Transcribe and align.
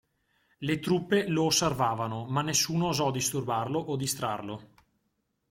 Le 0.57 0.79
truppe 0.79 1.27
lo 1.27 1.43
osservavano, 1.43 2.25
ma 2.27 2.41
nessuno 2.41 2.87
osò 2.87 3.11
disturbarlo 3.11 3.77
o 3.77 3.95
distrarlo. 3.95 4.69